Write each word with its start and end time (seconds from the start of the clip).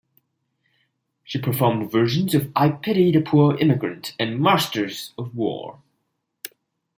She 1.23 1.37
performed 1.39 1.91
versions 1.91 2.33
of 2.33 2.51
"I 2.55 2.69
Pity 2.69 3.11
the 3.11 3.21
Poor 3.21 3.55
Immigrant" 3.57 4.15
and 4.17 4.39
"Masters 4.41 5.13
of 5.15 5.35
War. 5.35 5.83